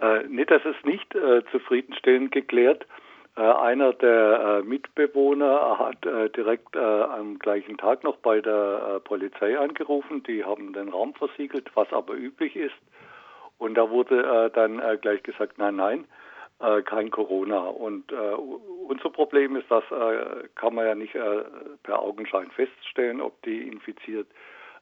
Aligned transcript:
Äh, 0.00 0.24
nee, 0.28 0.44
das 0.44 0.64
ist 0.64 0.84
nicht 0.84 1.14
äh, 1.14 1.42
zufriedenstellend 1.50 2.32
geklärt. 2.32 2.86
Äh, 3.36 3.42
einer 3.42 3.92
der 3.92 4.60
äh, 4.60 4.66
Mitbewohner 4.66 5.78
hat 5.78 6.04
äh, 6.06 6.30
direkt 6.30 6.76
am 6.76 7.38
gleichen 7.38 7.76
Tag 7.76 8.02
noch 8.02 8.16
bei 8.16 8.40
der 8.40 9.00
Polizei 9.04 9.58
angerufen. 9.58 10.22
Die 10.22 10.44
haben 10.44 10.72
den 10.72 10.88
Raum 10.88 11.14
versiegelt, 11.14 11.70
was 11.74 11.92
aber 11.92 12.14
üblich 12.14 12.56
ist. 12.56 12.74
Und 13.58 13.74
da 13.74 13.90
wurde 13.90 14.50
dann 14.54 14.80
gleich 15.02 15.22
gesagt, 15.22 15.58
nein, 15.58 15.76
nein, 15.76 16.06
kein 16.86 17.10
Corona. 17.10 17.58
Und 17.58 18.10
unser 18.10 19.10
Problem 19.10 19.54
ist, 19.56 19.70
das 19.70 19.84
kann 20.54 20.74
man 20.74 20.86
ja 20.86 20.94
nicht 20.94 21.14
per 21.82 22.00
Augenschein 22.00 22.50
feststellen, 22.52 23.20
ob 23.20 23.42
die 23.42 23.68
infiziert 23.68 24.26
äh, 24.26 24.34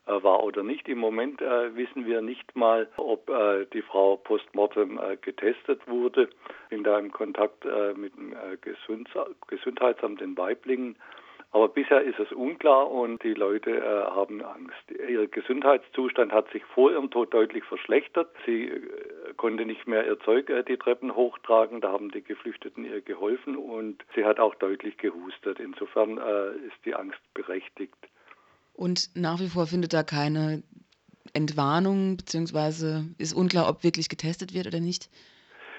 war 0.09 0.43
oder 0.43 0.63
nicht. 0.63 0.89
Im 0.89 0.99
Moment 0.99 1.41
äh, 1.41 1.75
wissen 1.77 2.07
wir 2.07 2.23
nicht 2.23 2.57
mal, 2.57 2.89
ob 2.97 3.29
äh, 3.29 3.67
die 3.73 3.83
Frau 3.83 4.17
postmortem 4.17 4.99
äh, 4.99 5.17
getestet 5.17 5.87
wurde. 5.87 6.29
In 6.71 6.87
einem 6.87 7.13
Kontakt 7.13 7.65
äh, 7.65 7.95
mit 7.95 8.17
dem 8.17 8.33
äh, 8.33 8.57
Gesund 8.61 9.09
Gesundheitsamt 9.47 10.21
in 10.21 10.37
Weiblingen. 10.37 10.97
Aber 11.51 11.69
bisher 11.69 12.03
ist 12.03 12.19
es 12.19 12.31
unklar 12.33 12.91
und 12.91 13.23
die 13.23 13.33
Leute 13.33 13.83
haben 14.15 14.45
Angst. 14.45 14.91
Ihr 14.91 15.29
Gesundheitszustand 15.29 16.31
hat 16.31 16.51
sich 16.51 16.63
vor 16.63 16.91
ihrem 16.91 17.11
Tod 17.11 17.33
deutlich 17.33 17.65
verschlechtert. 17.65 18.29
Sie 18.45 18.71
konnte 19.39 19.65
nicht 19.65 19.87
mehr 19.87 20.07
ihr 20.07 20.21
Zeug 20.21 20.53
die 20.69 20.77
Treppen 20.77 21.17
hochtragen. 21.17 21.81
Da 21.81 21.91
haben 21.91 22.11
die 22.11 22.21
Geflüchteten 22.21 22.85
ihr 22.85 23.01
geholfen 23.01 23.57
und 23.57 24.05
sie 24.15 24.27
hat 24.27 24.39
auch 24.39 24.57
deutlich 24.57 24.99
gehustet. 24.99 25.59
Insofern 25.59 26.19
ist 26.19 26.85
die 26.85 26.95
Angst 26.95 27.21
berechtigt. 27.33 27.97
Und 28.79 29.11
nach 29.17 29.41
wie 29.41 29.49
vor 29.49 29.67
findet 29.67 29.93
da 29.93 30.05
keine 30.05 30.63
Entwarnung, 31.33 32.17
beziehungsweise 32.17 33.07
ist 33.19 33.33
unklar, 33.33 33.69
ob 33.69 33.83
wirklich 33.83 34.09
getestet 34.09 34.55
wird 34.55 34.69
oder 34.69 34.79
nicht? 34.79 35.11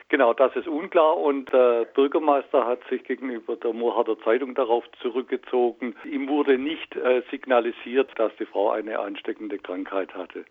Genau, 0.09 0.33
das 0.33 0.53
ist 0.57 0.67
unklar 0.67 1.15
und 1.15 1.49
der 1.53 1.85
Bürgermeister 1.85 2.65
hat 2.65 2.81
sich 2.89 3.05
gegenüber 3.05 3.55
der 3.55 3.71
Moorharder 3.71 4.19
Zeitung 4.19 4.53
darauf 4.53 4.83
zurückgezogen. 5.01 5.95
Ihm 6.03 6.27
wurde 6.27 6.57
nicht 6.57 6.93
äh, 6.97 7.21
signalisiert, 7.31 8.11
dass 8.17 8.33
die 8.37 8.45
Frau 8.45 8.71
eine 8.71 8.99
ansteckende 8.99 9.59
Krankheit 9.59 10.13
hatte. 10.13 10.43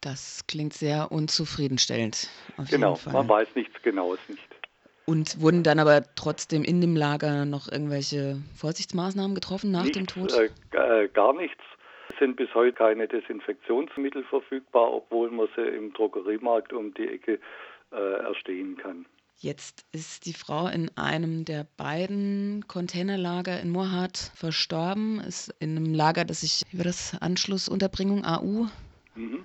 Das 0.00 0.44
klingt 0.48 0.72
sehr 0.72 1.12
unzufriedenstellend. 1.12 2.28
genau, 2.70 2.98
man 3.12 3.28
weiß 3.28 3.54
nichts 3.54 3.80
Genaues 3.82 4.18
nicht. 4.28 4.49
Und 5.10 5.40
wurden 5.40 5.64
dann 5.64 5.80
aber 5.80 6.02
trotzdem 6.14 6.62
in 6.62 6.80
dem 6.80 6.94
Lager 6.94 7.44
noch 7.44 7.66
irgendwelche 7.66 8.36
Vorsichtsmaßnahmen 8.56 9.34
getroffen 9.34 9.72
nach 9.72 9.82
nichts, 9.82 9.98
dem 9.98 10.06
Tod? 10.06 10.32
Äh, 10.32 11.08
gar 11.08 11.32
nichts. 11.32 11.58
Es 12.12 12.18
sind 12.20 12.36
bis 12.36 12.54
heute 12.54 12.74
keine 12.74 13.08
Desinfektionsmittel 13.08 14.22
verfügbar, 14.22 14.92
obwohl 14.92 15.32
man 15.32 15.48
sie 15.56 15.62
im 15.62 15.92
Drogeriemarkt 15.94 16.72
um 16.72 16.94
die 16.94 17.08
Ecke 17.08 17.40
äh, 17.90 18.22
erstehen 18.22 18.76
kann. 18.76 19.04
Jetzt 19.38 19.84
ist 19.90 20.26
die 20.26 20.32
Frau 20.32 20.68
in 20.68 20.96
einem 20.96 21.44
der 21.44 21.66
beiden 21.76 22.64
Containerlager 22.68 23.58
in 23.58 23.70
Moorhardt 23.70 24.30
verstorben, 24.36 25.18
ist 25.26 25.52
in 25.58 25.76
einem 25.76 25.92
Lager, 25.92 26.24
das 26.24 26.42
sich 26.42 26.62
über 26.72 26.84
das 26.84 27.20
Anschlussunterbringung 27.20 28.24
AU 28.24 28.68
mhm. 29.16 29.44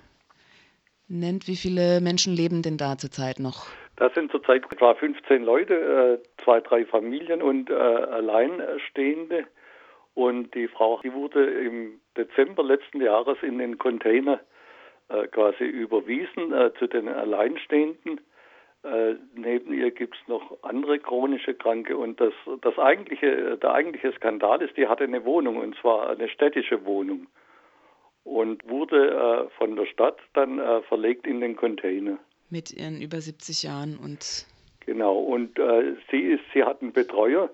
nennt. 1.08 1.48
Wie 1.48 1.56
viele 1.56 2.00
Menschen 2.00 2.34
leben 2.34 2.62
denn 2.62 2.76
da 2.76 2.98
zurzeit 2.98 3.40
noch? 3.40 3.66
Das 3.96 4.12
sind 4.12 4.30
zurzeit 4.30 4.70
etwa 4.70 4.94
15 4.94 5.42
Leute, 5.42 6.20
äh, 6.22 6.42
zwei, 6.44 6.60
drei 6.60 6.84
Familien 6.84 7.42
und 7.42 7.70
äh, 7.70 7.74
Alleinstehende. 7.74 9.46
Und 10.14 10.54
die 10.54 10.68
Frau, 10.68 11.00
die 11.02 11.12
wurde 11.12 11.44
im 11.44 12.00
Dezember 12.16 12.62
letzten 12.62 13.00
Jahres 13.00 13.38
in 13.42 13.58
den 13.58 13.78
Container 13.78 14.40
äh, 15.08 15.26
quasi 15.28 15.64
überwiesen 15.64 16.52
zu 16.78 16.86
den 16.86 17.08
Alleinstehenden. 17.08 18.20
Neben 19.34 19.72
ihr 19.72 19.90
gibt 19.90 20.14
es 20.14 20.28
noch 20.28 20.62
andere 20.62 21.00
chronische 21.00 21.54
Kranke 21.54 21.96
und 21.96 22.20
das, 22.20 22.32
das 22.60 22.78
eigentliche, 22.78 23.58
der 23.58 23.72
eigentliche 23.72 24.12
Skandal 24.12 24.62
ist, 24.62 24.76
die 24.76 24.86
hatte 24.86 25.02
eine 25.02 25.24
Wohnung 25.24 25.56
und 25.56 25.76
zwar 25.78 26.10
eine 26.10 26.28
städtische 26.28 26.84
Wohnung 26.84 27.26
und 28.22 28.68
wurde 28.68 29.50
von 29.58 29.74
der 29.74 29.86
Stadt 29.86 30.20
dann 30.34 30.84
verlegt 30.84 31.26
in 31.26 31.40
den 31.40 31.56
Container 31.56 32.18
mit 32.50 32.72
ihren 32.72 33.00
über 33.00 33.20
70 33.20 33.62
Jahren 33.62 33.96
und 33.96 34.46
genau 34.84 35.18
und 35.18 35.58
äh, 35.58 35.94
sie 36.10 36.20
ist 36.20 36.42
sie 36.52 36.62
hat 36.62 36.82
einen 36.82 36.92
Betreuer 36.92 37.50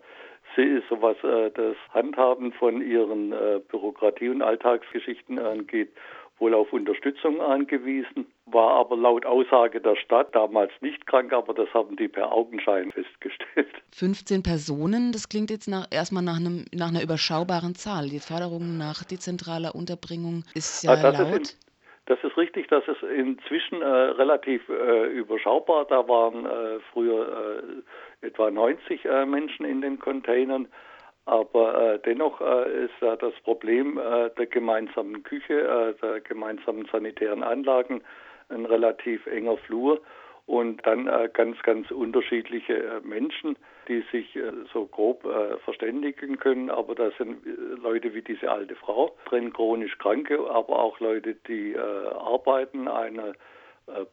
sie 0.56 0.62
ist 0.62 0.88
so 0.88 1.00
was 1.00 1.16
äh, 1.24 1.50
das 1.50 1.76
Handhaben 1.90 2.52
von 2.52 2.82
ihren 2.82 3.32
äh, 3.32 3.60
Bürokratie 3.68 4.28
und 4.28 4.42
Alltagsgeschichten 4.42 5.38
angeht 5.38 5.90
wohl 6.42 6.54
auf 6.54 6.72
Unterstützung 6.72 7.40
angewiesen, 7.40 8.26
war 8.46 8.72
aber 8.80 8.96
laut 8.96 9.24
Aussage 9.24 9.80
der 9.80 9.96
Stadt 9.96 10.34
damals 10.34 10.72
nicht 10.80 11.06
krank, 11.06 11.32
aber 11.32 11.54
das 11.54 11.72
haben 11.72 11.96
die 11.96 12.08
per 12.08 12.32
Augenschein 12.32 12.90
festgestellt. 12.90 13.68
15 13.92 14.42
Personen, 14.42 15.12
das 15.12 15.28
klingt 15.28 15.50
jetzt 15.50 15.68
nach, 15.68 15.86
erstmal 15.90 16.24
nach, 16.24 16.36
einem, 16.36 16.64
nach 16.74 16.88
einer 16.88 17.02
überschaubaren 17.02 17.76
Zahl. 17.76 18.08
Die 18.08 18.18
Forderung 18.18 18.76
nach 18.76 19.04
dezentraler 19.04 19.74
Unterbringung 19.74 20.44
ist 20.54 20.82
ja, 20.82 20.94
ja 20.94 21.04
ah, 21.04 21.22
laut. 21.22 21.42
Ist 21.42 21.58
das 22.06 22.18
ist 22.24 22.36
richtig, 22.36 22.68
das 22.68 22.86
ist 22.88 23.02
inzwischen 23.02 23.80
äh, 23.80 23.86
relativ 23.86 24.68
äh, 24.68 25.06
überschaubar. 25.06 25.84
Da 25.84 26.08
waren 26.08 26.46
äh, 26.46 26.80
früher 26.92 27.62
äh, 28.22 28.26
etwa 28.26 28.50
90 28.50 29.04
äh, 29.04 29.24
Menschen 29.24 29.64
in 29.64 29.80
den 29.80 29.98
Containern. 29.98 30.68
Aber 31.24 31.94
äh, 31.94 31.98
dennoch 32.00 32.40
ist 32.40 33.00
das 33.00 33.32
Problem 33.44 33.94
der 33.94 34.46
gemeinsamen 34.46 35.22
Küche, 35.22 35.94
der 36.02 36.20
gemeinsamen 36.20 36.88
sanitären 36.90 37.44
Anlagen 37.44 38.02
ein 38.48 38.66
relativ 38.66 39.24
enger 39.26 39.56
Flur 39.58 40.00
und 40.46 40.84
dann 40.86 41.06
äh, 41.06 41.28
ganz, 41.32 41.60
ganz 41.62 41.90
unterschiedliche 41.90 42.74
äh, 42.74 43.00
Menschen, 43.00 43.56
die 43.88 44.04
sich 44.12 44.36
äh, 44.36 44.52
so 44.72 44.86
grob 44.86 45.22
verständigen 45.64 46.38
können. 46.38 46.70
Aber 46.70 46.94
da 46.94 47.10
sind 47.18 47.44
Leute 47.82 48.14
wie 48.14 48.22
diese 48.22 48.50
alte 48.50 48.74
Frau 48.76 49.16
drin, 49.26 49.52
chronisch 49.52 49.98
Kranke, 49.98 50.38
aber 50.50 50.78
auch 50.78 51.00
Leute, 51.00 51.34
die 51.48 51.76
arbeiten, 51.76 52.88
eine 52.88 53.34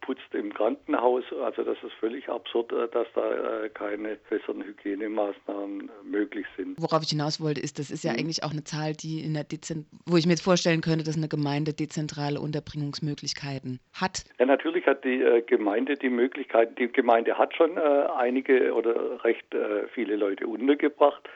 putzt 0.01 0.33
im 0.33 0.53
Krankenhaus. 0.53 1.23
Also 1.43 1.63
das 1.63 1.77
ist 1.83 1.93
völlig 1.99 2.27
absurd, 2.29 2.71
äh, 2.71 2.87
dass 2.89 3.07
da 3.13 3.63
äh, 3.63 3.69
keine 3.69 4.17
besseren 4.29 4.63
Hygienemaßnahmen 4.63 5.89
möglich 6.03 6.45
sind. 6.57 6.75
Worauf 6.81 7.03
ich 7.03 7.09
hinaus 7.09 7.41
wollte, 7.41 7.61
ist, 7.61 7.79
das 7.79 7.91
ist 7.91 8.03
ja 8.03 8.13
mhm. 8.13 8.19
eigentlich 8.19 8.43
auch 8.43 8.51
eine 8.51 8.63
Zahl, 8.63 8.93
die 8.93 9.21
in 9.23 9.33
der 9.33 9.43
Dezent 9.43 9.85
wo 10.05 10.17
ich 10.17 10.25
mir 10.25 10.33
jetzt 10.33 10.43
vorstellen 10.43 10.81
könnte, 10.81 11.03
dass 11.03 11.17
eine 11.17 11.27
Gemeinde 11.27 11.73
dezentrale 11.73 12.39
Unterbringungsmöglichkeiten 12.39 13.79
hat. 13.93 14.25
Ja, 14.39 14.45
natürlich 14.45 14.85
hat 14.85 15.03
die 15.03 15.43
Gemeinde 15.45 15.95
die 15.95 16.09
Möglichkeiten. 16.09 16.75
Die 16.75 16.91
Gemeinde 16.91 17.37
hat 17.37 17.55
schon 17.55 17.77
einige 17.77 18.73
oder 18.73 19.23
recht 19.23 19.45
viele 19.93 20.15
Leute 20.15 20.47
untergebracht. 20.47 21.29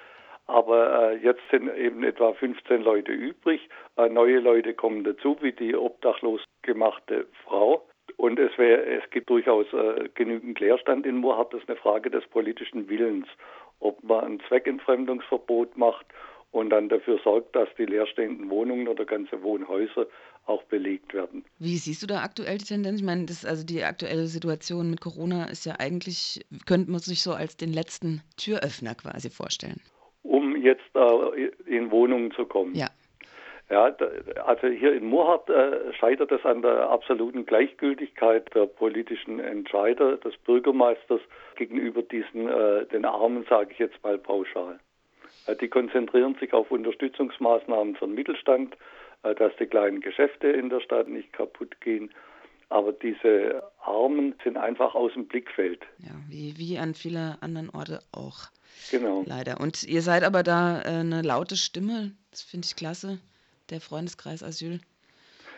Aber 0.47 1.13
jetzt 1.17 1.41
sind 1.51 1.73
eben 1.75 2.03
etwa 2.03 2.33
15 2.33 2.81
Leute 2.81 3.11
übrig. 3.11 3.61
neue 3.97 4.39
Leute 4.39 4.73
kommen 4.73 5.03
dazu, 5.03 5.37
wie 5.41 5.53
die 5.53 5.75
obdachlos 5.75 6.41
gemachte 6.63 7.27
Frau. 7.43 7.85
Und 8.17 8.39
es, 8.39 8.57
wär, 8.57 8.85
es 8.87 9.09
gibt 9.09 9.29
durchaus 9.29 9.65
äh, 9.73 10.09
genügend 10.13 10.59
Leerstand 10.59 11.05
in 11.05 11.17
Moorhardt. 11.17 11.53
Das 11.53 11.61
ist 11.61 11.69
eine 11.69 11.77
Frage 11.77 12.09
des 12.09 12.25
politischen 12.27 12.89
Willens, 12.89 13.27
ob 13.79 14.03
man 14.03 14.23
ein 14.23 14.39
Zweckentfremdungsverbot 14.47 15.77
macht 15.77 16.05
und 16.51 16.69
dann 16.69 16.87
dafür 16.87 17.19
sorgt, 17.23 17.55
dass 17.55 17.67
die 17.77 17.85
leerstehenden 17.85 18.49
Wohnungen 18.49 18.87
oder 18.87 19.05
ganze 19.05 19.41
Wohnhäuser 19.41 20.05
auch 20.45 20.63
belegt 20.63 21.13
werden. 21.13 21.43
Wie 21.57 21.77
siehst 21.77 22.03
du 22.03 22.07
da 22.07 22.21
aktuell 22.21 22.59
die 22.59 22.65
Tendenz? 22.65 22.99
Ich 22.99 23.05
meine, 23.05 23.25
das, 23.25 23.43
also 23.43 23.65
die 23.65 23.83
aktuelle 23.83 24.27
Situation 24.27 24.89
mit 24.89 25.01
Corona 25.01 25.45
ist 25.45 25.65
ja 25.65 25.75
eigentlich, 25.79 26.45
könnte 26.65 26.91
man 26.91 26.99
sich 26.99 27.23
so 27.23 27.33
als 27.33 27.57
den 27.57 27.73
letzten 27.73 28.21
Türöffner 28.37 28.93
quasi 28.93 29.29
vorstellen. 29.29 29.81
Um 30.21 30.55
jetzt 30.55 30.83
äh, 30.95 31.51
in 31.65 31.91
Wohnungen 31.91 32.31
zu 32.31 32.45
kommen. 32.45 32.75
Ja. 32.75 32.87
Ja, 33.69 33.95
also 34.45 34.67
hier 34.67 34.93
in 34.93 35.05
Moorhardt 35.05 35.49
äh, 35.49 35.93
scheitert 35.93 36.31
es 36.31 36.45
an 36.45 36.61
der 36.61 36.89
absoluten 36.89 37.45
Gleichgültigkeit 37.45 38.53
der 38.53 38.65
politischen 38.65 39.39
Entscheider, 39.39 40.17
des 40.17 40.35
Bürgermeisters 40.37 41.21
gegenüber 41.55 42.01
diesen, 42.01 42.49
äh, 42.49 42.85
den 42.87 43.05
Armen, 43.05 43.45
sage 43.49 43.71
ich 43.71 43.79
jetzt 43.79 44.03
mal 44.03 44.17
pauschal. 44.17 44.79
Äh, 45.47 45.55
die 45.55 45.69
konzentrieren 45.69 46.35
sich 46.39 46.53
auf 46.53 46.71
Unterstützungsmaßnahmen 46.71 47.95
für 47.95 48.05
den 48.05 48.15
Mittelstand, 48.15 48.75
äh, 49.23 49.33
dass 49.33 49.53
die 49.57 49.65
kleinen 49.65 50.01
Geschäfte 50.01 50.47
in 50.47 50.69
der 50.69 50.81
Stadt 50.81 51.07
nicht 51.07 51.31
kaputt 51.31 51.79
gehen. 51.79 52.11
Aber 52.67 52.91
diese 52.91 53.63
Armen 53.81 54.35
sind 54.43 54.57
einfach 54.57 54.93
aus 54.93 55.13
dem 55.13 55.27
Blickfeld. 55.27 55.81
Ja, 55.99 56.11
wie, 56.27 56.57
wie 56.57 56.77
an 56.77 56.95
vielen 56.95 57.37
anderen 57.39 57.69
Orten 57.69 57.99
auch. 58.11 58.49
Genau. 58.91 59.23
Leider. 59.25 59.61
Und 59.61 59.83
ihr 59.83 60.01
seid 60.01 60.23
aber 60.23 60.43
da 60.43 60.81
äh, 60.81 60.99
eine 60.99 61.21
laute 61.21 61.55
Stimme. 61.55 62.11
Das 62.31 62.41
finde 62.41 62.65
ich 62.65 62.75
klasse 62.75 63.19
der 63.73 63.81
Freundeskreis 63.81 64.43
Asyl? 64.43 64.79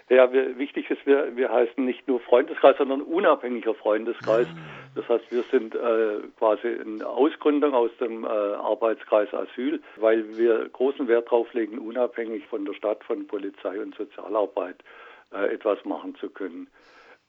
Ja, 0.09 0.31
wir, 0.31 0.57
wichtig 0.59 0.89
ist, 0.91 1.03
wir, 1.05 1.35
wir 1.35 1.51
heißen 1.51 1.83
nicht 1.83 2.07
nur 2.07 2.19
Freundeskreis, 2.19 2.77
sondern 2.77 3.01
unabhängiger 3.01 3.73
Freundeskreis. 3.73 4.47
Ah. 4.47 4.57
Das 4.95 5.09
heißt, 5.09 5.31
wir 5.31 5.43
sind 5.51 5.73
äh, 5.73 6.19
quasi 6.37 6.67
eine 6.67 7.07
Ausgründung 7.07 7.73
aus 7.73 7.89
dem 7.99 8.23
äh, 8.23 8.27
Arbeitskreis 8.27 9.33
Asyl, 9.33 9.81
weil 9.97 10.37
wir 10.37 10.69
großen 10.69 11.07
Wert 11.07 11.25
darauf 11.25 11.51
legen, 11.53 11.79
unabhängig 11.79 12.45
von 12.47 12.65
der 12.65 12.73
Stadt, 12.73 13.03
von 13.03 13.25
Polizei 13.25 13.79
und 13.79 13.95
Sozialarbeit 13.95 14.77
äh, 15.33 15.53
etwas 15.53 15.83
machen 15.85 16.15
zu 16.15 16.29
können. 16.29 16.67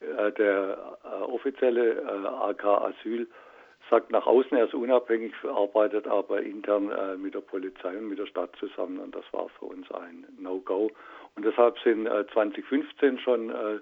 Äh, 0.00 0.32
der 0.32 0.98
äh, 1.04 1.22
offizielle 1.22 1.94
äh, 1.94 2.26
AK 2.26 2.64
Asyl 2.64 3.26
sagt 3.88 4.10
nach 4.10 4.26
außen, 4.26 4.56
er 4.56 4.66
ist 4.66 4.74
unabhängig, 4.74 5.32
arbeitet 5.44 6.06
aber 6.08 6.42
intern 6.42 6.90
mit 7.22 7.34
der 7.34 7.40
Polizei 7.40 7.96
und 7.96 8.08
mit 8.08 8.18
der 8.18 8.26
Stadt 8.26 8.50
zusammen 8.58 8.98
und 8.98 9.14
das 9.14 9.24
war 9.30 9.48
für 9.60 9.66
uns 9.66 9.85
No-Go. 10.66 10.90
Und 11.34 11.44
deshalb 11.44 11.78
sind 11.80 12.06
äh, 12.06 12.26
2015 12.32 13.18
schon 13.18 13.50
äh, 13.50 13.78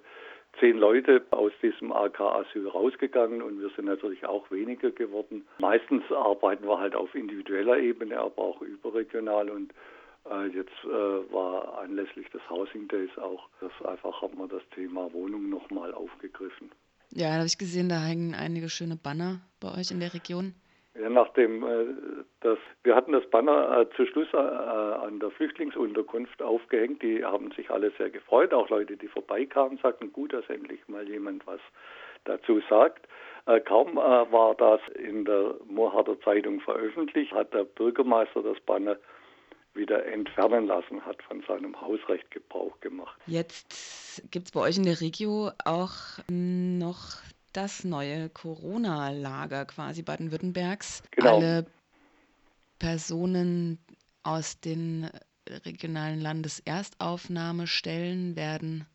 zehn 0.60 0.76
Leute 0.78 1.22
aus 1.31 1.52
diesem 1.62 1.92
AK-Asyl 1.92 2.69
rausgegangen 2.69 3.42
und 3.42 3.60
wir 3.60 3.70
sind 3.70 3.86
natürlich 3.86 4.25
auch 4.26 4.50
weniger 4.50 4.90
geworden. 4.90 5.46
Meistens 5.58 6.02
arbeiten 6.10 6.66
wir 6.66 6.78
halt 6.78 6.94
auf 6.94 7.14
individueller 7.14 7.78
Ebene, 7.78 8.19
aber 8.19 8.42
auch 8.42 8.60
überregional 8.62 9.50
und 9.50 9.72
äh, 10.31 10.46
jetzt 10.46 10.72
äh, 10.84 11.32
war 11.32 11.78
anlässlich 11.78 12.28
des 12.31 12.40
Housing 12.48 12.88
Days 12.88 13.10
auch, 13.19 13.48
das 13.60 13.72
einfach 13.84 14.22
hat 14.22 14.34
man 14.36 14.48
das 14.48 14.62
Thema 14.75 15.12
Wohnung 15.12 15.50
nochmal 15.50 15.92
aufgegriffen. 15.92 16.70
Ja, 17.10 17.28
da 17.28 17.34
habe 17.34 17.46
ich 17.46 17.58
gesehen, 17.58 17.88
da 17.88 18.00
hängen 18.00 18.34
einige 18.34 18.69
schöne 18.69 18.96
Banner 18.96 19.40
bei 19.60 19.69
euch 19.78 19.90
in 19.90 20.00
der 20.00 20.14
Region. 20.14 20.54
Ja, 21.00 21.08
nachdem 21.08 21.62
äh, 21.64 21.86
das, 22.40 22.58
wir 22.84 22.94
hatten 22.94 23.12
das 23.12 23.28
Banner 23.31 23.81
äh, 23.81 23.96
zu 23.96 24.06
Schluss 24.06 24.28
äh, 24.34 24.36
an 24.36 25.19
der 25.19 25.31
Flüchtlingsunterkunft 25.31 26.42
aufgehängt, 26.42 27.02
die 27.02 27.25
haben 27.25 27.50
sich 27.52 27.70
alle 27.70 27.90
sehr 27.96 28.10
gefreut, 28.10 28.52
auch 28.52 28.69
Leute, 28.69 28.96
die 28.96 29.08
vorbeikamen, 29.08 29.78
sagten, 29.82 30.12
gut, 30.12 30.34
dass 30.34 30.48
endlich 30.48 30.86
mal 30.86 31.08
jemand 31.08 31.46
was 31.46 31.60
dazu 32.25 32.60
sagt. 32.69 33.08
Äh, 33.46 33.60
kaum 33.60 33.92
äh, 33.92 34.00
war 34.00 34.54
das 34.54 34.81
in 34.96 35.25
der 35.25 35.54
Moorharder 35.66 36.20
Zeitung 36.20 36.60
veröffentlicht, 36.60 37.32
hat 37.32 37.54
der 37.54 37.64
Bürgermeister 37.64 38.42
das 38.42 38.60
Banner 38.60 38.96
wieder 39.72 40.04
entfernen 40.06 40.66
lassen, 40.66 41.04
hat 41.04 41.22
von 41.22 41.42
seinem 41.48 41.81
Hausrecht 41.81 42.31
Gebrauch 42.31 42.78
gemacht. 42.81 43.19
Jetzt 43.26 44.22
gibt 44.31 44.46
es 44.46 44.52
bei 44.52 44.60
euch 44.60 44.76
in 44.76 44.84
der 44.84 45.00
Regio 45.00 45.50
auch 45.64 46.19
noch 46.28 47.16
das 47.52 47.82
neue 47.84 48.28
Corona-Lager 48.28 49.64
quasi 49.64 50.02
Baden-Württembergs. 50.02 51.02
Genau. 51.10 51.36
Alle 51.36 51.66
Personen 52.78 53.78
aus 54.22 54.60
den 54.60 55.08
regionalen 55.64 56.20
Landeserstaufnahmestellen 56.20 58.36
werden 58.36 58.86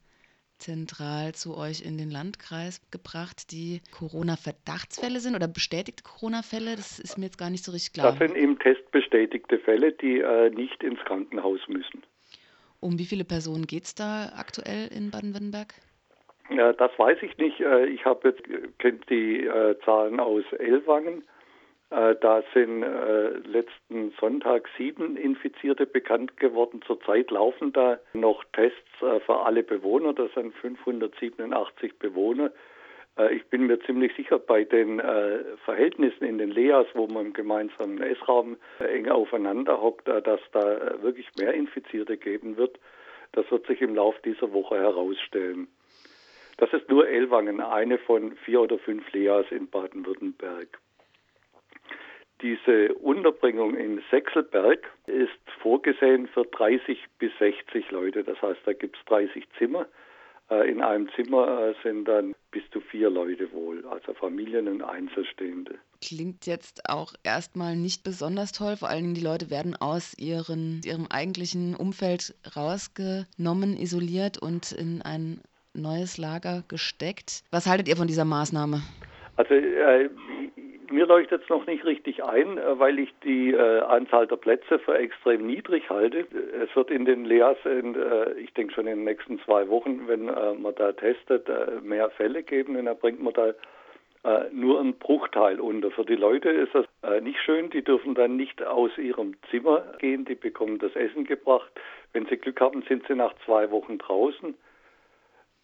zentral 0.57 1.33
zu 1.33 1.57
euch 1.57 1.83
in 1.85 1.97
den 1.97 2.11
Landkreis 2.11 2.81
gebracht, 2.91 3.51
die 3.51 3.81
Corona-Verdachtsfälle 3.91 5.19
sind 5.19 5.35
oder 5.35 5.47
bestätigte 5.47 6.03
Corona-Fälle? 6.03 6.75
Das 6.75 6.99
ist 6.99 7.17
mir 7.17 7.25
jetzt 7.25 7.37
gar 7.37 7.49
nicht 7.49 7.63
so 7.63 7.71
richtig 7.71 7.93
klar. 7.93 8.11
Das 8.11 8.19
sind 8.19 8.35
eben 8.35 8.59
testbestätigte 8.59 9.57
Fälle, 9.59 9.93
die 9.93 10.19
äh, 10.19 10.49
nicht 10.49 10.83
ins 10.83 10.99
Krankenhaus 11.05 11.61
müssen. 11.67 12.03
Um 12.81 12.99
wie 12.99 13.05
viele 13.05 13.25
Personen 13.25 13.67
geht 13.67 13.85
es 13.85 13.95
da 13.95 14.33
aktuell 14.35 14.87
in 14.87 15.11
Baden-Württemberg? 15.11 15.75
Ja, 16.49 16.73
das 16.73 16.91
weiß 16.97 17.19
ich 17.21 17.37
nicht. 17.37 17.59
Äh, 17.59 17.85
ich 17.87 18.05
habe 18.05 18.29
jetzt 18.29 18.41
kennt 18.79 19.09
die 19.09 19.45
äh, 19.45 19.77
Zahlen 19.85 20.19
aus 20.19 20.43
Ellwangen. 20.57 21.23
Äh, 21.91 22.15
da 22.21 22.44
sind 22.53 22.83
äh, 22.83 23.30
letzten 23.47 24.12
Sonntag 24.19 24.69
sieben 24.77 25.18
Infizierte 25.18 25.88
bekannt 25.88 26.38
geworden. 26.38 26.81
Zurzeit 26.86 27.31
laufen 27.31 27.74
da 27.74 28.00
noch 28.13 28.44
Tests 28.53 29.01
äh, 29.01 29.19
für 29.21 29.45
alle 29.45 29.63
Bewohner. 29.63 30.13
Das 30.13 30.31
sind 30.33 30.53
587 30.56 31.97
Bewohner. 31.97 32.51
Äh, 33.18 33.36
ich 33.36 33.45
bin 33.47 33.65
mir 33.65 33.80
ziemlich 33.81 34.15
sicher, 34.15 34.38
bei 34.38 34.63
den 34.63 35.00
äh, 35.00 35.39
Verhältnissen 35.65 36.24
in 36.25 36.38
den 36.38 36.51
Leas, 36.51 36.86
wo 36.94 37.07
man 37.07 37.27
im 37.27 37.33
gemeinsamen 37.33 38.01
Essraum 38.01 38.57
äh, 38.80 38.86
eng 38.86 39.09
aufeinander 39.09 39.81
hockt, 39.81 40.07
dass 40.07 40.41
da 40.51 41.01
wirklich 41.01 41.27
mehr 41.39 41.53
Infizierte 41.53 42.18
geben 42.18 42.57
wird. 42.57 42.80
Das 43.31 43.50
wird 43.51 43.65
sich 43.68 43.81
im 43.81 43.95
Laufe 43.95 44.19
dieser 44.24 44.53
Woche 44.53 44.77
herausstellen. 44.77 45.68
Das 46.57 46.71
ist 46.74 46.89
nur 46.89 47.07
Ellwangen, 47.07 47.62
eine 47.62 47.97
von 47.97 48.36
vier 48.45 48.62
oder 48.62 48.77
fünf 48.80 49.12
Leas 49.13 49.45
in 49.50 49.69
Baden-Württemberg. 49.69 50.80
Diese 52.41 52.94
Unterbringung 52.95 53.75
in 53.75 54.01
Sechselberg 54.09 54.88
ist 55.07 55.30
vorgesehen 55.62 56.27
für 56.27 56.44
30 56.45 56.97
bis 57.18 57.31
60 57.38 57.91
Leute. 57.91 58.24
Das 58.24 58.41
heißt, 58.41 58.62
da 58.65 58.74
gibt 58.74 58.97
es 58.97 59.06
30 59.06 59.45
Zimmer. 59.57 59.88
Äh, 60.50 60.71
in 60.71 60.81
einem 60.81 61.09
Zimmer 61.15 61.69
äh, 61.69 61.74
sind 61.83 62.06
dann 62.06 62.33
bis 62.51 62.63
zu 62.71 62.80
vier 62.80 63.09
Leute 63.09 63.51
wohl, 63.51 63.86
also 63.88 64.13
Familien 64.13 64.68
und 64.68 64.81
Einzelstehende. 64.81 65.75
Klingt 66.01 66.47
jetzt 66.47 66.89
auch 66.89 67.13
erstmal 67.24 67.75
nicht 67.75 68.03
besonders 68.03 68.51
toll. 68.51 68.75
Vor 68.77 68.89
allen 68.89 69.03
Dingen 69.03 69.13
die 69.15 69.21
Leute 69.21 69.50
werden 69.50 69.75
aus 69.75 70.18
ihren, 70.18 70.81
ihrem 70.86 71.07
eigentlichen 71.09 71.75
Umfeld 71.75 72.33
rausgenommen, 72.56 73.77
isoliert 73.77 74.41
und 74.41 74.71
in 74.71 75.01
ein 75.01 75.41
neues 75.74 76.18
Lager 76.18 76.63
gesteckt. 76.68 77.44
Was 77.51 77.68
haltet 77.68 77.88
ihr 77.88 77.97
von 77.97 78.07
dieser 78.07 78.25
Maßnahme? 78.25 78.81
Also 79.36 79.53
äh, 79.53 80.09
mir 80.91 81.06
leuchtet 81.06 81.44
es 81.44 81.50
noch 81.50 81.65
nicht 81.65 81.86
richtig 81.86 82.24
ein, 82.24 82.57
äh, 82.57 82.80
weil 82.80 83.00
ich 83.00 83.13
die 83.24 83.51
äh, 83.51 83.80
Anzahl 83.81 84.27
der 84.27 84.38
Plätze 84.38 84.80
für 84.80 84.97
extrem 84.97 85.45
niedrig 85.45 85.89
halte. 85.89 86.25
Es 86.63 86.75
wird 86.75 86.91
in 86.91 87.06
den 87.06 87.25
Leas, 87.25 87.57
in, 87.65 87.95
äh, 87.95 88.33
ich 88.33 88.53
denke 88.53 88.74
schon 88.74 88.88
in 88.88 88.97
den 88.97 89.06
nächsten 89.06 89.39
zwei 89.39 89.68
Wochen, 89.69 90.07
wenn 90.07 90.27
äh, 90.27 90.53
man 90.53 90.75
da 90.75 90.91
testet, 90.91 91.47
äh, 91.50 91.81
mehr 91.81 92.09
Fälle 92.12 92.44
geben 92.44 92.75
und 92.75 92.86
dann 92.86 92.97
bringt 92.97 93.21
man 93.21 93.33
da 93.33 93.53
äh, 94.24 94.50
nur 94.51 94.80
einen 94.80 94.94
Bruchteil 94.95 95.59
unter. 95.59 95.91
Für 95.91 96.06
die 96.06 96.15
Leute 96.15 96.50
ist 96.50 96.75
das 96.75 96.86
nicht 97.21 97.39
schön, 97.39 97.69
die 97.69 97.81
dürfen 97.81 98.13
dann 98.15 98.36
nicht 98.36 98.62
aus 98.62 98.97
ihrem 98.97 99.36
Zimmer 99.50 99.83
gehen, 100.00 100.25
die 100.25 100.36
bekommen 100.36 100.77
das 100.77 100.94
Essen 100.95 101.24
gebracht. 101.24 101.71
Wenn 102.12 102.25
sie 102.25 102.36
Glück 102.36 102.59
haben, 102.59 102.81
sind 102.83 103.07
sie 103.07 103.15
nach 103.15 103.33
zwei 103.45 103.71
Wochen 103.71 103.97
draußen. 103.97 104.53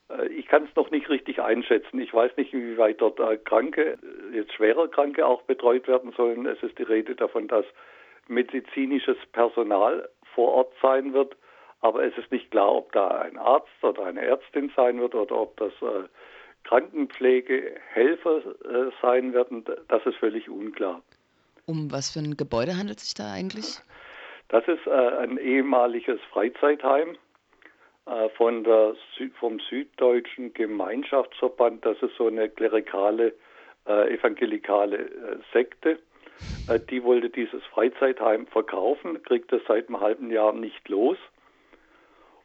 Äh, 0.10 0.28
ich 0.28 0.48
kann 0.48 0.64
es 0.64 0.76
noch 0.76 0.92
nicht 0.92 1.10
richtig 1.10 1.42
einschätzen. 1.42 2.00
Ich 2.00 2.14
weiß 2.14 2.38
nicht, 2.38 2.54
wie 2.54 2.78
weit 2.78 3.02
dort 3.02 3.20
äh, 3.20 3.38
Kranke, 3.38 3.98
jetzt 4.34 4.54
schwerer 4.54 4.88
Kranke 4.88 5.26
auch 5.26 5.42
betreut 5.44 5.88
werden 5.88 6.14
sollen. 6.16 6.46
Es 6.46 6.62
ist 6.64 6.78
die 6.78 6.84
Rede 6.84 7.16
davon, 7.16 7.48
dass 7.48 7.66
medizinisches 8.28 9.18
Personal 9.32 10.10
vor 10.34 10.52
Ort 10.52 10.74
sein 10.82 11.14
wird. 11.14 11.36
Aber 11.82 12.04
es 12.04 12.18
ist 12.18 12.32
nicht 12.32 12.50
klar, 12.52 12.74
ob 12.74 12.92
da 12.94 13.08
ein 13.08 13.38
Arzt 13.38 13.84
oder 13.84 14.06
eine 14.06 14.22
Ärztin 14.22 14.72
sein 14.76 15.00
wird 15.00 15.14
oder 15.14 15.38
ob 15.38 15.58
das 15.58 15.74
äh, 15.82 16.08
Krankenpflegehelfer 16.64 18.38
äh, 18.38 18.92
sein 19.02 19.34
werden. 19.34 19.66
Das 19.88 20.04
ist 20.06 20.16
völlig 20.18 20.50
unklar. 20.50 21.02
Um 21.68 21.92
was 21.92 22.12
für 22.12 22.20
ein 22.20 22.38
Gebäude 22.38 22.78
handelt 22.78 23.00
es 23.00 23.06
sich 23.06 23.14
da 23.14 23.32
eigentlich? 23.32 23.80
Das 24.50 24.68
ist 24.68 24.86
äh, 24.88 24.92
ein 24.92 25.38
ehemaliges 25.38 26.20
Freizeitheim 26.32 27.10
äh, 27.12 27.18
von 28.38 28.64
der, 28.64 28.96
vom 29.40 29.60
Süddeutschen 29.60 30.54
Gemeinschaftsverband. 30.54 31.86
Das 31.86 32.00
ist 32.02 32.16
so 32.18 32.28
eine 32.28 32.50
klerikale, 32.50 33.34
äh, 33.88 34.14
evangelikale 34.14 34.98
äh, 34.98 35.38
Sekte. 35.54 36.00
Äh, 36.68 36.80
die 36.80 37.04
wollte 37.04 37.30
dieses 37.30 37.64
Freizeitheim 37.66 38.48
verkaufen, 38.48 39.22
kriegt 39.24 39.52
es 39.54 39.62
seit 39.68 39.88
einem 39.88 40.02
halben 40.02 40.32
Jahr 40.32 40.54
nicht 40.54 40.88
los 40.90 41.18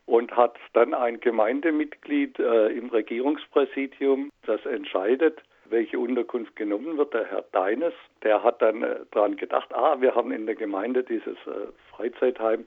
und 0.07 0.37
hat 0.37 0.57
dann 0.73 0.93
ein 0.95 1.21
Gemeindemitglied 1.21 2.39
äh, 2.39 2.69
im 2.69 2.89
Regierungspräsidium, 2.89 4.31
das 4.45 4.65
entscheidet, 4.67 5.41
welche 5.67 5.99
Unterkunft 5.99 6.57
genommen 6.57 6.99
wird, 6.99 7.15
der 7.15 7.27
Herr 7.27 7.45
Deines, 7.53 7.95
der 8.25 8.43
hat 8.43 8.61
dann 8.61 8.83
äh, 8.83 9.01
daran 9.13 9.37
gedacht, 9.37 9.73
ah, 9.73 10.01
wir 10.01 10.15
haben 10.15 10.33
in 10.33 10.47
der 10.47 10.57
Gemeinde 10.57 11.05
dieses 11.05 11.37
äh, 11.47 11.69
Freizeitheim 11.95 12.67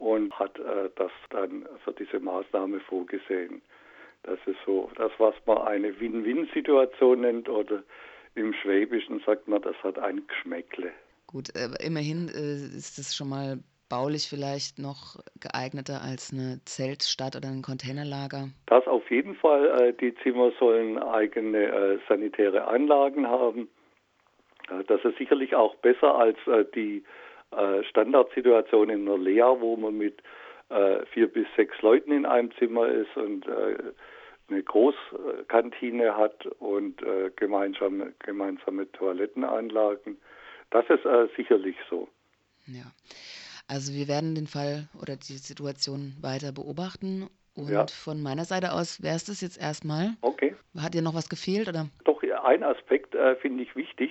und 0.00 0.36
hat 0.38 0.58
äh, 0.58 0.90
das 0.96 1.12
dann 1.30 1.68
für 1.84 1.92
diese 1.92 2.18
Maßnahme 2.18 2.80
vorgesehen. 2.80 3.62
Das 4.22 4.38
ist 4.46 4.58
so 4.66 4.90
das, 4.96 5.12
was 5.18 5.34
man 5.46 5.58
eine 5.58 5.98
Win-Win-Situation 6.00 7.20
nennt 7.20 7.48
oder 7.48 7.82
im 8.34 8.52
Schwäbischen 8.54 9.20
sagt 9.24 9.48
man, 9.48 9.62
das 9.62 9.76
hat 9.82 9.98
ein 9.98 10.26
Geschmäckle. 10.26 10.90
Gut, 11.26 11.54
äh, 11.54 11.68
immerhin 11.84 12.28
äh, 12.28 12.76
ist 12.76 12.98
es 12.98 13.14
schon 13.14 13.28
mal 13.28 13.58
baulich 13.88 14.28
vielleicht 14.28 14.78
noch 14.78 15.16
geeigneter 15.40 16.00
als 16.00 16.32
eine 16.32 16.60
Zeltstadt 16.64 17.36
oder 17.36 17.48
ein 17.48 17.62
Containerlager? 17.62 18.48
Das 18.66 18.86
auf 18.86 19.10
jeden 19.10 19.34
Fall. 19.34 19.66
Äh, 19.80 19.92
die 19.92 20.14
Zimmer 20.22 20.52
sollen 20.58 20.98
eigene 20.98 21.58
äh, 21.58 21.98
sanitäre 22.08 22.66
Anlagen 22.66 23.26
haben. 23.26 23.68
Äh, 24.70 24.84
das 24.84 25.04
ist 25.04 25.18
sicherlich 25.18 25.54
auch 25.54 25.74
besser 25.76 26.14
als 26.14 26.38
die 26.74 27.04
äh, 27.52 27.82
Standardsituation 27.84 28.90
in 28.90 29.08
einer 29.08 29.18
Lea, 29.18 29.42
wo 29.58 29.76
man 29.76 29.96
mit 29.96 30.22
äh, 30.68 31.04
vier 31.06 31.28
bis 31.28 31.46
sechs 31.56 31.80
Leuten 31.82 32.12
in 32.12 32.26
einem 32.26 32.50
Zimmer 32.56 32.88
ist 32.88 33.16
und 33.16 33.46
äh, 33.46 33.78
eine 34.48 34.62
Großkantine 34.62 36.16
hat 36.16 36.46
und 36.58 37.02
äh, 37.02 37.30
gemeinsame, 37.36 38.12
gemeinsame 38.20 38.90
Toilettenanlagen. 38.92 40.18
Das 40.70 40.84
ist 40.88 41.04
äh, 41.04 41.28
sicherlich 41.36 41.76
so. 41.88 42.08
Ja. 42.66 42.84
Also 43.68 43.94
wir 43.94 44.08
werden 44.08 44.34
den 44.34 44.46
Fall 44.46 44.88
oder 45.00 45.16
die 45.16 45.38
Situation 45.38 46.14
weiter 46.20 46.52
beobachten. 46.52 47.28
Und 47.54 47.70
ja. 47.70 47.86
von 47.86 48.22
meiner 48.22 48.44
Seite 48.44 48.72
aus 48.72 49.02
wäre 49.02 49.16
es 49.16 49.24
das 49.24 49.40
jetzt 49.40 49.60
erstmal. 49.60 50.16
Okay. 50.22 50.54
Hat 50.78 50.94
dir 50.94 51.02
noch 51.02 51.14
was 51.14 51.28
gefehlt 51.28 51.68
oder? 51.68 51.88
Doch, 52.04 52.22
ein 52.22 52.62
Aspekt 52.64 53.14
äh, 53.14 53.36
finde 53.36 53.62
ich 53.62 53.76
wichtig. 53.76 54.10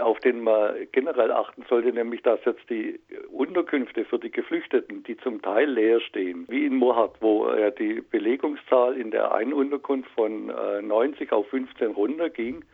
Auf 0.00 0.20
den 0.20 0.42
man 0.42 0.74
generell 0.92 1.30
achten 1.32 1.64
sollte, 1.68 1.92
nämlich 1.92 2.22
dass 2.22 2.44
jetzt 2.44 2.68
die 2.68 3.00
Unterkünfte 3.30 4.04
für 4.04 4.18
die 4.18 4.30
Geflüchteten, 4.30 5.02
die 5.02 5.16
zum 5.16 5.40
Teil 5.40 5.70
leer 5.70 6.00
stehen, 6.00 6.44
wie 6.48 6.66
in 6.66 6.76
Mohat, 6.76 7.12
wo 7.20 7.50
ja 7.50 7.70
die 7.70 8.02
Belegungszahl 8.02 8.96
in 8.96 9.10
der 9.10 9.32
einen 9.32 9.52
Unterkunft 9.52 10.10
von 10.10 10.46
90 10.46 11.32
auf 11.32 11.48
15 11.48 11.92
runterging, 11.92 12.64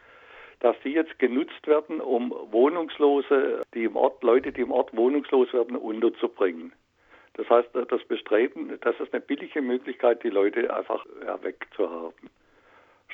dass 0.61 0.77
die 0.83 0.93
jetzt 0.93 1.19
genutzt 1.19 1.67
werden, 1.67 2.01
um 2.01 2.35
Wohnungslose, 2.51 3.63
die 3.75 3.85
im 3.85 3.97
Ort, 3.97 4.23
Leute, 4.23 4.51
die 4.51 4.63
im 4.63 4.73
Ort 4.73 4.97
wohnungslos 4.97 5.53
werden, 5.53 5.77
unterzubringen. 5.77 6.73
Das 7.35 7.49
heißt, 7.51 7.69
das 7.75 8.05
Bestreben, 8.05 8.79
das 8.81 8.99
ist 9.01 9.13
eine 9.13 9.21
billige 9.21 9.61
Möglichkeit, 9.61 10.23
die 10.23 10.31
Leute 10.31 10.75
einfach 10.75 11.05
wegzuhaben. 11.43 12.31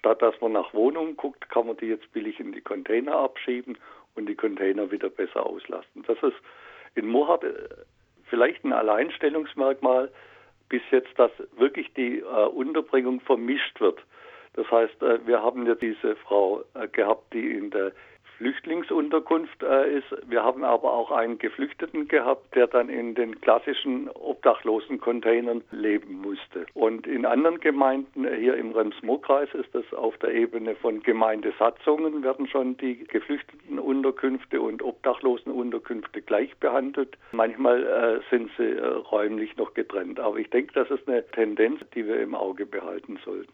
Statt 0.00 0.22
dass 0.22 0.40
man 0.40 0.52
nach 0.52 0.72
Wohnungen 0.72 1.14
guckt, 1.16 1.50
kann 1.50 1.66
man 1.66 1.76
die 1.76 1.86
jetzt 1.86 2.10
billig 2.12 2.40
in 2.40 2.52
die 2.52 2.62
Container 2.62 3.16
abschieben 3.16 3.76
und 4.14 4.26
die 4.26 4.34
Container 4.34 4.90
wieder 4.90 5.10
besser 5.10 5.44
auslasten. 5.44 6.04
Das 6.06 6.16
ist 6.22 6.36
in 6.94 7.06
Mohat 7.06 7.44
äh, 7.44 7.52
vielleicht 8.24 8.64
ein 8.64 8.72
Alleinstellungsmerkmal 8.72 10.10
bis 10.70 10.80
jetzt, 10.90 11.10
dass 11.18 11.30
wirklich 11.58 11.92
die 11.92 12.20
äh, 12.20 12.24
Unterbringung 12.24 13.20
vermischt 13.20 13.78
wird. 13.78 13.98
Das 14.54 14.70
heißt, 14.70 15.02
äh, 15.02 15.26
wir 15.26 15.42
haben 15.42 15.66
ja 15.66 15.74
diese 15.74 16.16
Frau 16.16 16.64
äh, 16.72 16.88
gehabt, 16.88 17.34
die 17.34 17.50
in 17.50 17.70
der 17.70 17.92
Flüchtlingsunterkunft 18.40 19.62
äh, 19.62 19.98
ist. 19.98 20.06
Wir 20.26 20.42
haben 20.42 20.64
aber 20.64 20.94
auch 20.94 21.10
einen 21.10 21.38
Geflüchteten 21.38 22.08
gehabt, 22.08 22.54
der 22.54 22.68
dann 22.68 22.88
in 22.88 23.14
den 23.14 23.38
klassischen 23.42 24.08
obdachlosen 24.08 24.98
Containern 24.98 25.62
leben 25.70 26.22
musste. 26.22 26.64
Und 26.72 27.06
in 27.06 27.26
anderen 27.26 27.60
Gemeinden 27.60 28.26
hier 28.26 28.56
im 28.56 28.72
Rems-Murr-Kreis 28.72 29.50
ist 29.52 29.74
das 29.74 29.84
auf 29.92 30.16
der 30.18 30.32
Ebene 30.32 30.74
von 30.74 31.02
Gemeindesatzungen 31.02 32.22
werden 32.22 32.46
schon 32.46 32.78
die 32.78 33.04
Geflüchtetenunterkünfte 33.04 34.58
und 34.60 34.82
Obdachlosenunterkünfte 34.82 36.22
gleich 36.22 36.56
behandelt. 36.56 37.18
Manchmal 37.32 37.84
äh, 37.84 38.20
sind 38.34 38.50
sie 38.56 38.70
äh, 38.70 38.86
räumlich 38.86 39.54
noch 39.58 39.74
getrennt. 39.74 40.18
Aber 40.18 40.38
ich 40.38 40.48
denke, 40.48 40.72
das 40.72 40.90
ist 40.90 41.06
eine 41.06 41.26
Tendenz, 41.32 41.80
die 41.94 42.06
wir 42.06 42.20
im 42.20 42.34
Auge 42.34 42.64
behalten 42.64 43.18
sollten. 43.22 43.48